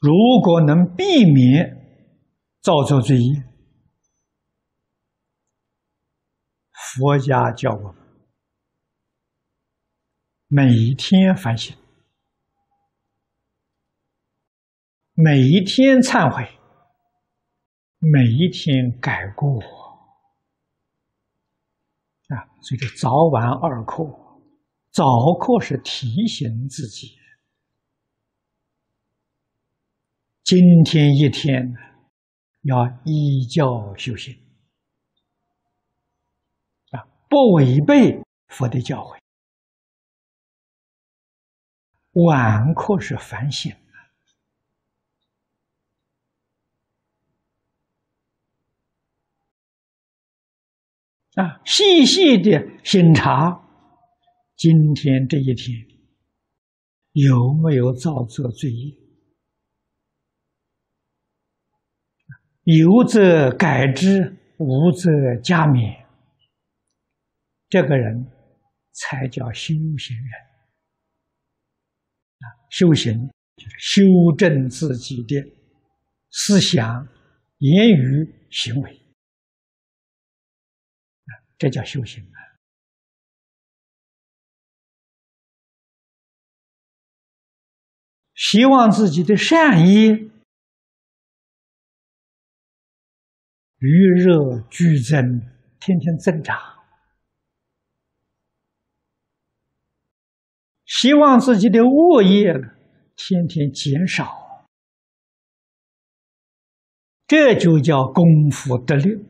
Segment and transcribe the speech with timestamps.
[0.00, 1.74] 如果能避免
[2.60, 3.42] 造作罪业，
[6.72, 7.94] 佛家教我们
[10.48, 11.76] 每天反省，
[15.14, 16.46] 每一天忏悔，
[17.98, 19.58] 每一天改过
[22.28, 22.36] 啊！
[22.60, 24.04] 所以早晚二课，
[24.92, 25.04] 早
[25.40, 27.16] 课是提醒自己。
[30.46, 31.74] 今天一天
[32.62, 34.32] 要依教修行
[36.92, 39.18] 啊，不违背佛的教诲。
[42.12, 43.72] 晚课是反省
[51.34, 53.68] 啊，细细的审查
[54.54, 55.76] 今天这一天
[57.14, 59.05] 有没有造作罪业。
[62.66, 65.08] 有则改之，无则
[65.40, 66.04] 加勉。
[67.68, 68.26] 这个人
[68.90, 70.32] 才叫修行人
[72.38, 72.44] 啊！
[72.70, 74.02] 修行就是修
[74.36, 75.36] 正自己的
[76.32, 77.06] 思想、
[77.58, 78.98] 言语、行为啊，
[81.56, 82.38] 这叫修行啊！
[88.34, 90.32] 希望自己的善意。
[93.86, 95.40] 余热俱增，
[95.78, 96.58] 天天增长。
[100.84, 102.52] 希望自己的恶业
[103.14, 104.66] 天天减少，
[107.26, 109.24] 这就叫功夫得力。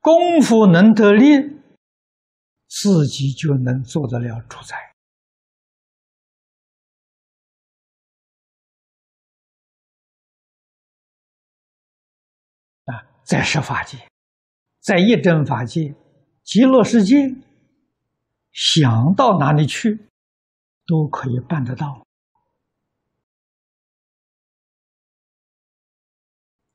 [0.00, 1.60] 功夫能得力，
[2.68, 4.95] 自己就能做得了主宰。
[12.86, 13.98] 啊在十法界，
[14.80, 15.94] 在一真法界，
[16.42, 17.34] 极乐世界，
[18.52, 20.08] 想到哪里去，
[20.86, 22.06] 都可以办得到。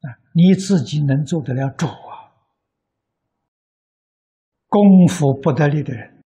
[0.02, 2.32] 啊，你自己能做得了主啊？
[4.68, 6.24] 功夫不得力的人，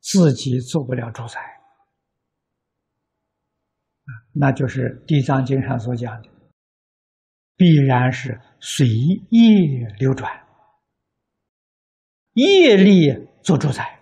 [0.00, 1.40] 自己做不了主宰。
[4.32, 6.35] 那就是《地藏经》上所讲的。
[7.56, 10.46] 必然是随业流转，
[12.34, 13.98] 业力做主宰，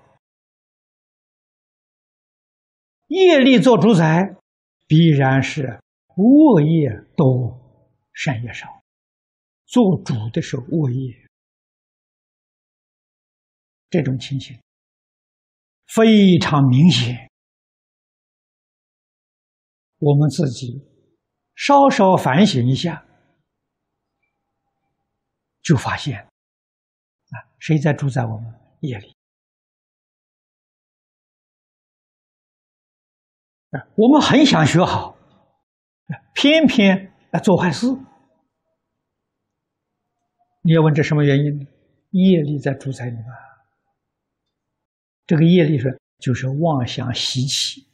[3.07, 4.37] 业力做主宰，
[4.89, 5.81] 必然是
[6.17, 8.67] 恶业多，善业少。
[9.67, 11.15] 做主的是恶业，
[13.89, 14.59] 这种情形
[15.87, 17.31] 非常明显。
[19.99, 20.81] 我们自己
[21.55, 23.07] 稍稍反省一下。
[25.65, 29.17] 就发现，啊，谁在主宰我们业力？
[33.71, 35.17] 啊，我们很想学好，
[36.35, 37.87] 偏偏啊做坏事。
[40.61, 41.67] 你要问这什么原因？
[42.11, 43.33] 业力在主宰你吧？
[45.27, 47.89] 这个业力是就是妄想习气、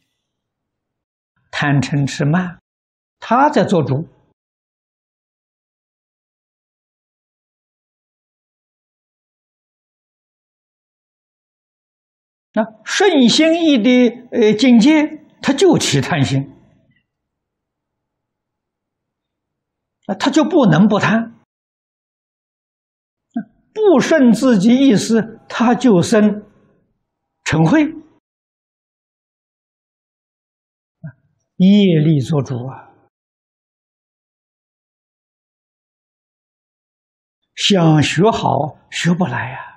[1.49, 2.59] 贪嗔痴慢，
[3.19, 4.07] 他在做主。
[12.53, 16.53] 那顺心意的呃境界，他就起贪心，
[20.07, 21.37] 啊，他就不能不贪。
[23.73, 26.45] 不顺自己意思，他就生
[27.45, 27.85] 成会，
[31.55, 32.91] 业力做主啊，
[37.55, 39.70] 想学好学不来呀。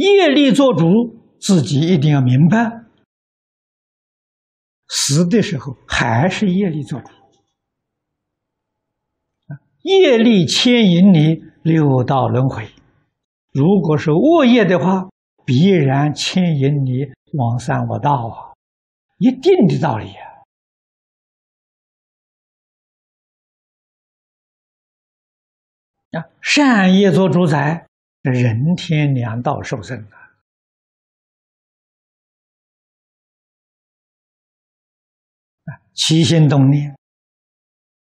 [0.00, 2.84] 业力做主，自己一定要明白。
[4.88, 7.10] 死的时候还是业力做主，
[9.82, 12.70] 业力牵引你六道轮回。
[13.52, 15.10] 如果是恶业的话，
[15.44, 17.06] 必然牵引你
[17.36, 18.56] 往三恶道啊，
[19.18, 20.26] 一定的道理啊。
[26.12, 27.89] 啊，善业做主宰。
[28.22, 29.98] 人天两道受生
[35.64, 36.98] 啊，起心动念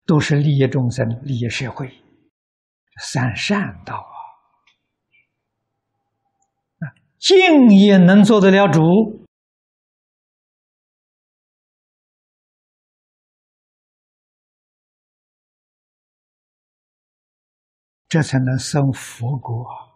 [0.05, 2.03] 都是利益众生、利益社会，
[3.01, 4.19] 三善道啊。
[7.17, 8.81] 敬也能做得了主，
[18.07, 19.88] 这才能生佛果。